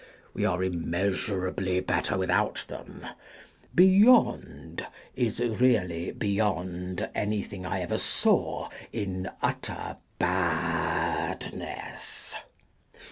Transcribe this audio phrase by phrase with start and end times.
[0.33, 3.05] We are immeasurably better without them:
[3.75, 12.33] "Beyond," is really Beyond anything I ever saw, in utter badness.